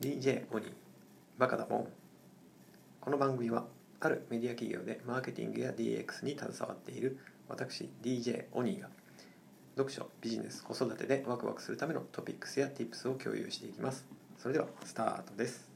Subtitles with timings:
[0.00, 0.70] DJ オニー
[1.36, 1.88] バカだもん。
[3.02, 3.66] この番組は
[4.00, 7.18] あるメディア企業でマーケティングや DX に携わっている
[7.50, 8.88] 私 DJ オニーが
[9.76, 14.06] 読書ビジネス子育てでワクワクするためのトピックスや Tips を共有していきます。
[14.38, 15.68] それではスタートです。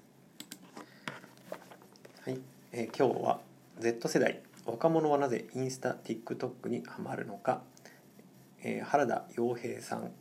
[2.24, 2.40] はい、
[2.72, 3.40] えー、今日は
[3.78, 7.60] Z 世代若者はなぜインスタ TikTok にハマるのか、
[8.62, 10.12] えー、原田洋平さん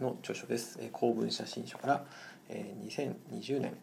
[0.00, 2.04] の著書です、えー、公文写真書から、
[2.54, 3.74] えー、2020年、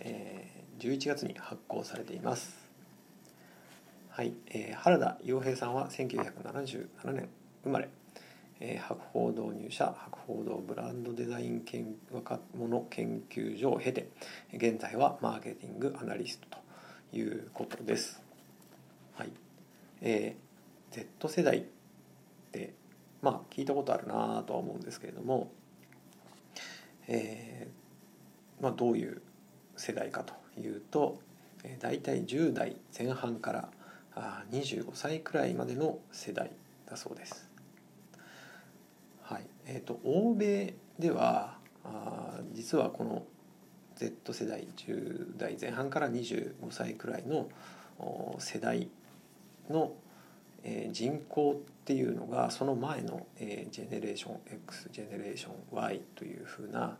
[0.00, 2.54] えー、11月に発行されています。
[4.10, 7.28] はい、えー、原田洋平さんは1977年
[7.64, 7.88] 生まれ、
[8.60, 14.10] えー、博報堂入社博報堂ブランドデザイン研若者研究所を経て
[14.52, 16.58] 現在はマーケティングアナリスト
[17.12, 18.22] ということです。
[19.14, 19.30] はい
[20.02, 21.62] えー、Z 世代っ
[22.52, 22.74] て
[23.22, 25.50] まあ聞いたことあるなとは思うんですけれども、
[27.08, 27.85] えー
[28.60, 29.20] まあ、どういう
[29.76, 31.18] 世代かというと、
[31.64, 33.68] えー、大体10代前半から
[34.14, 36.50] あ25歳くらいまでの世代
[36.88, 37.48] だそうです。
[39.22, 43.24] はいえーと、欧米ではあ実はこの
[43.96, 47.48] Z 世代10代前半から25歳くらいの
[48.38, 48.88] 世代
[49.70, 49.92] の、
[50.62, 56.96] え、人口っていうのがその前の、え、ジェネレーション X ジェネレーション Y というふうな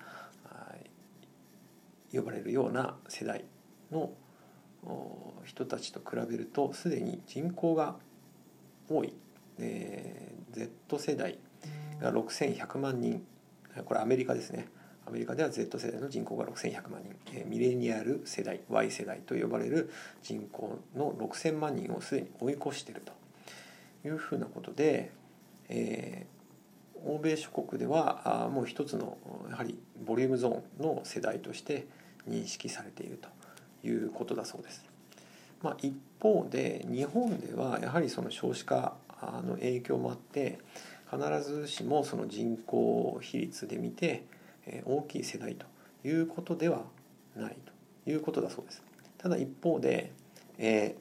[2.12, 3.44] 呼ばれるような世代
[3.90, 4.12] の
[5.44, 7.96] 人たちと比べるとすでに人口が
[8.88, 9.12] 多い、
[9.58, 11.38] えー、Z 世代
[12.00, 13.24] が6100万人。
[13.84, 14.68] これアメリカですね。
[15.06, 19.90] アメリカでは Z 世代の人口が6100万人、えー、ミレニアル世代 Y 世代と呼ばれる
[20.22, 23.12] 人口の6000万人をすでに追い越していると
[24.08, 25.12] いうふうなことで、
[25.68, 26.35] えー、
[27.06, 29.16] 欧米諸国ではもう一つの
[29.50, 31.86] やはりボリュームゾーンの世代として
[32.28, 33.28] 認識されていると
[33.86, 34.84] いうことだそうです。
[35.62, 38.96] まあ、一方で日本ではやはりその少子化
[39.46, 40.58] の影響もあって
[41.10, 44.24] 必ずしもその人口比率で見て
[44.84, 45.66] 大きい世代と
[46.06, 46.82] いうことでは
[47.36, 47.56] ない
[48.04, 48.82] ということだそうです。
[49.18, 50.12] ただ一方で、
[50.58, 50.96] え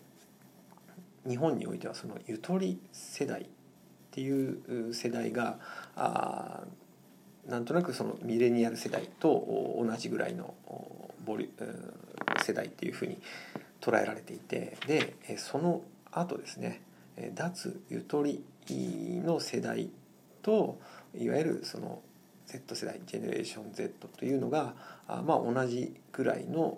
[1.25, 3.47] ー、日本においてはそのゆとり世代
[4.15, 5.59] っていう世代が
[5.97, 6.61] あ
[7.49, 10.53] なんとなくそのミレニアル世代と同じぐらいの
[11.25, 11.49] ボリ
[12.41, 13.17] 世代っていうふうに
[13.81, 15.81] 捉えられていてでその
[16.13, 16.81] 後ですね
[17.33, 19.89] 脱ゆとりの世代
[20.41, 20.79] と
[21.13, 22.01] いわゆるその
[22.47, 24.75] Z 世代ジェネレーション Z というのが
[25.09, 26.77] まあ同じぐらいの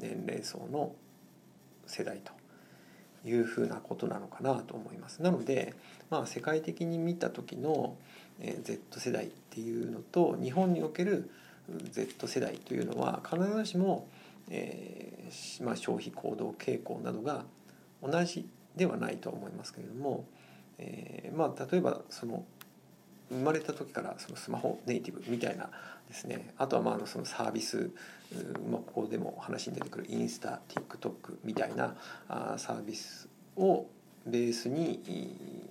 [0.00, 0.92] 年齢層の
[1.86, 2.32] 世代と。
[3.24, 5.22] いうふうなことなのかなと思います。
[5.22, 5.74] なので、
[6.10, 7.96] まあ、世界的に見た時の
[8.40, 11.30] Z 世代っていうのと日本における
[11.90, 14.06] Z 世代というのは必ずしも、
[14.50, 17.44] えーまあ、消費行動傾向などが
[18.02, 18.46] 同じ
[18.76, 20.26] ではないと思いますけれども、
[20.78, 22.44] えーまあ、例えばその
[23.34, 25.70] 生まれた時からそのスマホネイティブみたいな
[26.08, 27.90] ですねあとはまあそのサービス、
[28.70, 31.96] まあ、ここでも話に出てくるインスタ TikTok みたいな
[32.28, 33.86] あサービスを
[34.26, 35.70] ベースに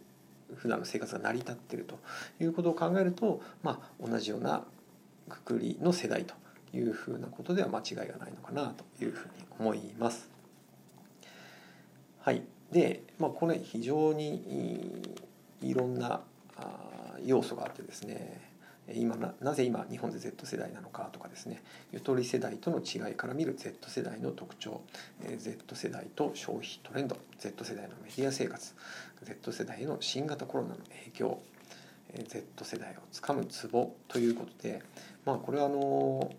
[0.56, 1.98] 普段の生活が成り立っていると
[2.44, 4.64] いうことを考えると、まあ、同じような
[5.30, 6.36] くくりの世代と
[6.74, 10.30] いうふうなことでは間違いがないのかなというふうに思います。
[12.20, 15.18] はい、で、まあ、これ非常に
[15.62, 16.22] いろんな
[17.26, 18.54] 要素があってですね
[18.94, 21.64] 今なぜ今日本で Z 世代なのかとかですね
[21.94, 24.82] ゆとり世代との違いから見る Z 世代の特徴
[25.38, 28.76] Z 世代と消費トレンド Z 世代のメディア生活
[29.24, 31.40] Z 世代への新型コロナの影響
[32.28, 34.82] Z 世代をつかむツボということで
[35.26, 36.34] まあこれはあの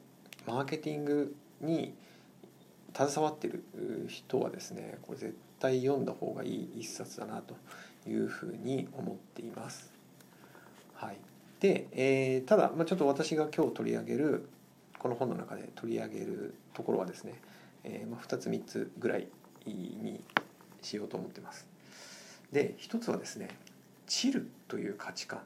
[0.46, 1.94] マーケティングに
[2.94, 3.64] 携わっている
[4.08, 7.56] 人はですねこれ絶対読んだ方がいい一冊だなと
[8.06, 9.93] いうふうに思っています。
[11.04, 11.18] はい、
[11.60, 14.48] で、えー、ただ、まあ、ちょっと私が今日取り上げる
[14.98, 17.34] この本の中で取り上げるところはですね、
[17.84, 19.28] えーまあ、2つ3つぐらい
[19.66, 20.24] に
[20.80, 21.68] しようと思ってます。
[22.52, 23.48] で一つはですね
[24.06, 25.42] 「チル」という価値観っ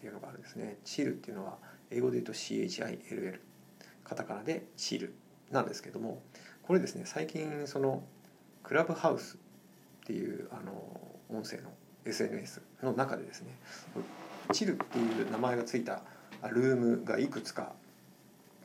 [0.00, 0.76] ていうのがあるんですね。
[0.84, 1.58] チルっていうのは
[1.90, 3.40] 英語で言うと CHILL
[4.04, 5.14] カタカナでチル
[5.50, 6.22] なんですけども
[6.62, 8.04] これですね最近その
[8.62, 9.36] クラブハウス
[10.02, 10.72] っていうあの
[11.28, 11.72] 音声の
[12.04, 13.56] SNS の中でですね
[14.52, 16.02] チルっていう名前がついた
[16.50, 17.72] ルームがいくつか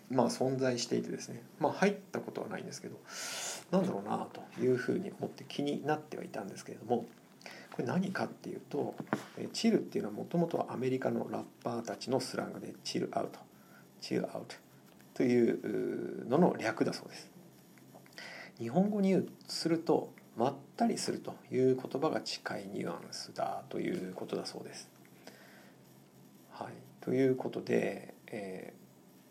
[0.09, 2.97] まあ存在していてですねまあ入ったことはないんですけど
[3.71, 7.06] なんだろうなというふうに思って気になってはいたんですけれども
[7.71, 8.95] これ何かっていうと
[9.53, 13.39] チルっていうのはもともとはアメリカのラッパーたちのスラングでチルアウト
[14.01, 14.56] チルアウト
[15.13, 17.30] というのの略だそうです
[18.59, 24.89] 日本語にするとまったりするという言葉が近いニュアンスだということだそうです。
[26.59, 28.74] はい、ということで、え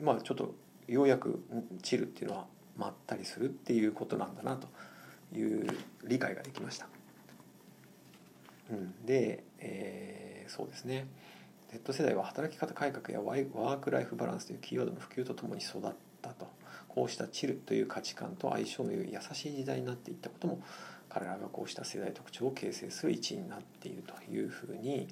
[0.00, 0.54] ー、まあちょっと
[0.86, 1.42] ようやく
[1.82, 2.46] 「チル」っていうのは
[2.76, 4.68] まったりするっていうことなんだなと
[5.36, 5.66] いう
[6.04, 6.88] 理解ができました。
[8.70, 11.08] うん、で、えー、そうですね。
[11.72, 15.92] Z 世代は働き方改革やワーク・ライフ・バランスというキーワードの普及とともに育っ
[16.22, 16.46] たと。
[16.88, 20.62] こうしたチルという価値観と相性の良い優しい時代になっていったことも
[21.10, 25.06] 彼らがこうした世代特徴を形成する一因になっているというふうに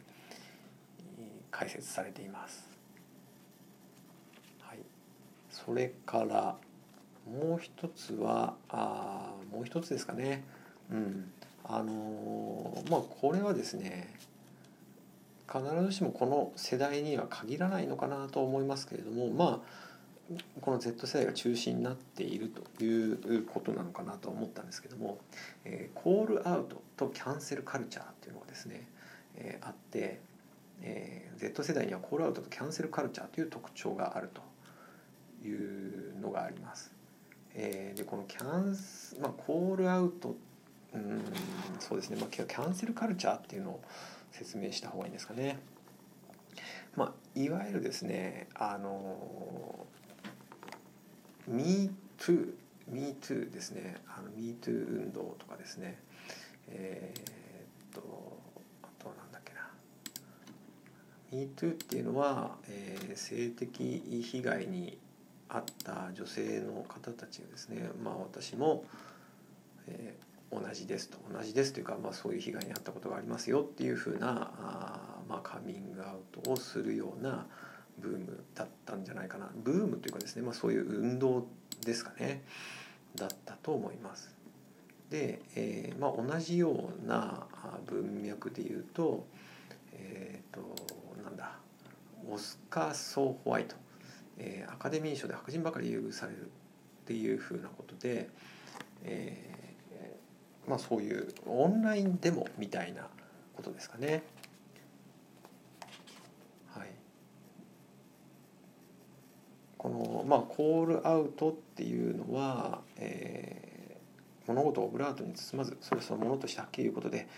[1.57, 2.69] 解説されています。
[4.61, 4.79] はい、
[5.51, 6.57] それから
[7.31, 10.43] もう一つはあもう一つですかね。
[10.91, 11.31] うん、
[11.63, 14.13] あのまあこれはですね
[15.49, 19.85] 必ずしもこの世代には限らないのかなと思いますけれどもまあ
[20.61, 25.19] この Z 世代が中心になっているということなのかなと思ったんですけども、
[25.65, 28.89] えー、コールアウトとキャンセルカルチャーっていうのがですね、
[29.37, 30.21] えー、あって、
[30.83, 34.43] えー、Z 世代にはコールアウトとキャンセルカルチャーという特徴があると
[35.47, 36.93] いうのがあります。
[37.55, 40.37] えー、でこのキャンス、まあ、コールアウト
[40.93, 41.23] うん
[41.79, 43.81] そうですね、まあ、キャンセルカルチャーっていうのを
[44.31, 45.59] 説明した方がいいんですかね。
[46.97, 49.87] まあ、いわゆるですねあの
[51.51, 52.55] MeToo
[52.91, 55.99] MeToo ですねあの MeToo 運動とかですね
[56.69, 58.39] えー、っと
[58.83, 59.61] あとはなんだっけな
[61.35, 64.97] MeToo っていうのは、えー、性的被害に
[65.49, 68.85] 遭った女性の方たちがですねまあ私も、
[69.89, 77.47] えー、同じですと同じですというか、まあ、そういう被害に遭ったことがありますよっていうふうなあ、まあ、カミングアウトをするような
[77.99, 81.47] ブームだったんじゃないかなブームというかですね、まあ、そういう運動
[81.85, 82.43] ですかね
[83.15, 84.35] だったと思います。
[85.11, 87.47] で、えーまあ、同じような
[87.87, 89.27] 文脈で言うと,、
[89.93, 90.75] えーと、
[92.31, 93.77] オスカー・ソー・ホワイト、
[94.39, 96.49] えー、アカデミー賞で白人ばかり優遇されるっ
[97.07, 98.29] ていうふうなことで、
[99.03, 99.65] えー
[100.67, 103.07] まあ、そういうオンラインデモみたいな
[103.55, 104.23] ことですかね。
[106.71, 106.89] はい。
[109.77, 117.29] この、まあ、コールアウトっていうのは、えー、物事をオブラートに包まずそれそのものとしてはっきり言うことで、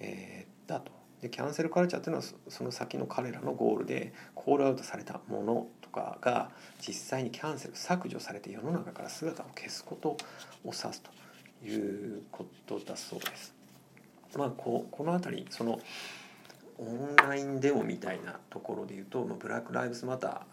[0.00, 1.03] えー、だと。
[1.24, 6.50] でキャンセルカルチャーっていうのはその先の彼らのゴールでコールアウトされたものとかが
[6.86, 10.16] 実際にキャンセル削除されて世の中から姿を消すことを
[10.66, 13.54] 指すということだそうです。
[14.36, 15.80] まあ、ここの辺りその
[16.76, 20.44] オンラインデモみたいなところでいうとまブラック・ライブズ・マタ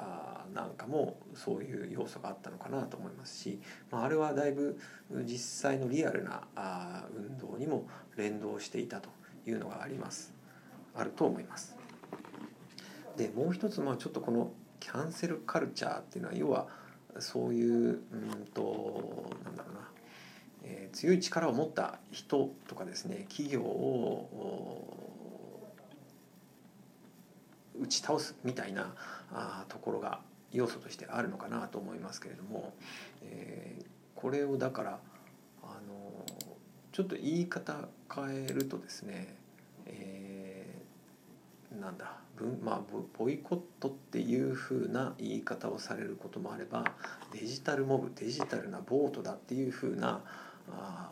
[0.53, 3.59] ーなんかもそういう要素があったのかなと思いますし、
[3.89, 4.79] まあ、あれはだいぶ
[5.25, 6.44] 実際のリアルな
[7.13, 9.09] 運動にも連動していたと
[9.45, 10.39] いうのがあります
[10.96, 11.76] あると思います。
[13.18, 16.68] でもう一つまあちょっとこのキャンセルカルチャーっていうのは要は
[17.20, 18.02] そういううん
[18.54, 19.90] となんだろうな、
[20.64, 24.72] えー、強い力を持った人とかですね企業を
[27.80, 28.94] 打ち倒すみたいな
[29.32, 30.20] あところが
[30.52, 32.74] 要素としてあるのかなと思いますけれども、
[33.24, 33.86] えー、
[34.16, 35.00] これをだから
[35.64, 36.26] あの
[36.92, 37.76] ちょっと言い方
[38.14, 39.36] 変えるとですね、
[41.92, 42.12] なんだ
[42.64, 42.81] まあ
[43.18, 46.86] ボイコットっていうふうな言い方をされることもあれば
[47.33, 50.21] デジタルモブデジタルなボートだっていうふうな
[50.71, 51.12] あ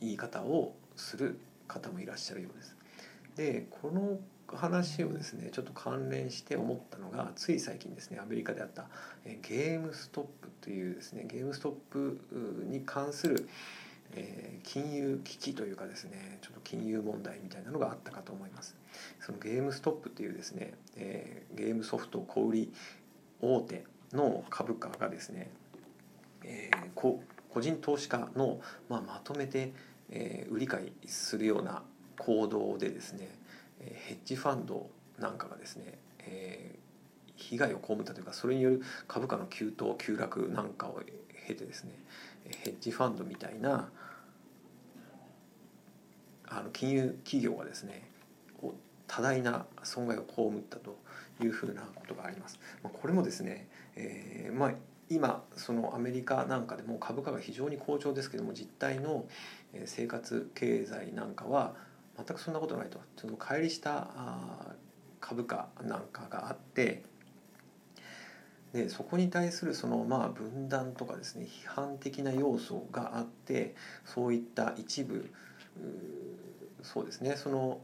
[0.00, 1.38] 言い方をする
[1.68, 2.76] 方もいらっしゃるようです。
[3.36, 8.86] でこの話をですねちょっと関連して思ったのがつい最近ですねアメリカであった
[9.24, 12.20] ゲームストップというですねゲームストップ
[12.68, 13.48] に関する
[14.16, 18.76] え金融危機というかですねちょっと金融問題みたいなのがあったかと思います。
[19.20, 22.68] そのゲームストップっていうですね、えゲームソフト小売
[23.40, 25.50] 大手の株価がですね、
[26.44, 27.20] え個
[27.60, 29.72] 人投資家の、まあ、まとめて、
[30.10, 31.82] え売り買いするような
[32.18, 33.28] 行動でですね
[33.80, 41.00] ヘッジファンドなんかがですね、えー、被害を被ったというかそれによる株価の急騰急落なんかを
[41.46, 41.92] 経てですね
[42.48, 43.88] ヘッジファンドみたいな
[46.46, 48.10] あの金融企業がですね
[49.06, 50.98] 多大な損害を被ったと
[51.42, 52.58] いうふうなことがあります。
[52.82, 54.72] これもですね、えー、まあ
[55.10, 59.26] 今そのアメリカなんかでも株価が非常に好調ですけども実態の
[59.84, 61.74] 生活経済なんかは
[62.16, 64.08] 全くそんなことないとその乖離した
[65.20, 67.02] 株価なんかがあって
[68.74, 75.30] でそこに対するそのまあ分断とかですね批判的な要素があってそういった一部
[76.82, 77.78] そうですねその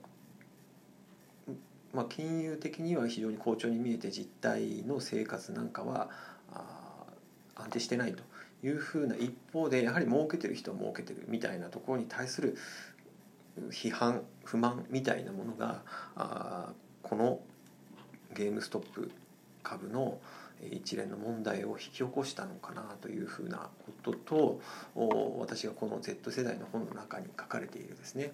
[1.92, 6.08] まあ、金融的には非常に好調に見えて実態の生活なんかは
[7.56, 8.22] 安定してないと
[8.64, 12.56] いうふうな一方でやはり儲けてる人は儲けてるみたいなところに対する
[13.70, 15.82] 批判不満みたいなものが
[16.14, 17.40] あこの
[18.34, 19.10] ゲームストップ
[19.62, 20.18] 株の
[20.70, 24.60] 一連の問題を引き起こしたのかなというふうなことと
[25.38, 28.32] 私がこの Z 世代の本の中に書かれているですね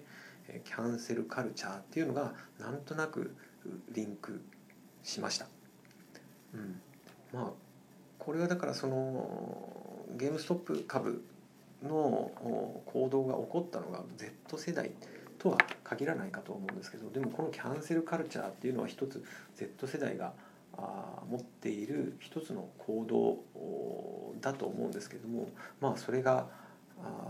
[0.65, 3.35] キャンセルカルチャーっていうのがなんとなく
[3.91, 4.41] リンク
[5.03, 5.47] しました。
[6.53, 6.81] うん、
[7.33, 7.51] まあ
[8.19, 11.23] これはだからそのゲームストップ株
[11.83, 12.31] の
[12.85, 14.91] 行動が起こったのが Z 世代
[15.37, 19.23] とは限らないかと思うんですけどでもこのキャンセルカルチャーっていうのは一つ
[19.55, 20.33] Z 世代が
[21.29, 25.49] 持っている一つの行動だと思うんですけども
[25.81, 26.47] まあそれが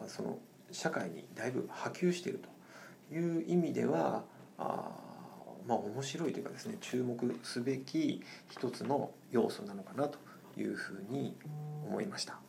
[0.08, 0.38] その
[0.72, 2.42] 社会にだいぶ波及している
[3.10, 4.24] という意味では
[4.58, 4.92] あ
[5.66, 10.20] まあ面白いというかですね注目すべき一つの要素なのかなと
[10.58, 11.36] いうふうに
[11.88, 12.40] 思いました。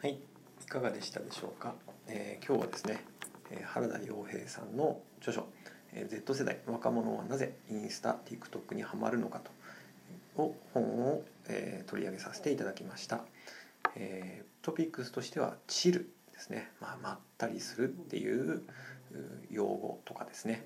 [0.00, 1.74] はい、いかがでしたでしょうか？
[2.08, 3.04] えー、今日はですね、
[3.64, 5.46] 原田洋平さんの著書
[6.08, 9.50] 「Z 世代若者はなぜインスタ TikTok にはまるのか」と
[10.42, 11.24] を本を、
[11.86, 13.24] 取り上げさせていただきました。
[14.62, 18.62] トピックスとしては「チル」ですね、まあ、まったりするっていう
[19.50, 20.64] 用語とかですね、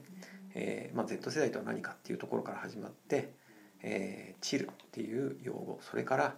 [0.54, 3.32] えーまあ、Z 世代とは何かっていうところから始まって、
[3.82, 6.36] えー、チルっていう用語それから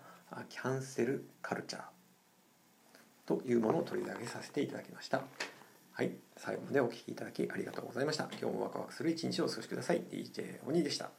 [0.48, 1.82] キャンセルカルチャー
[3.26, 5.22] というものを取り上げさせていただきました。
[5.98, 8.28] はい、最後までお聴きいただきありがとうございました。
[8.40, 10.02] 今日もワクワクする一日をお過ごしください。
[10.02, 11.10] DJ 鬼でした。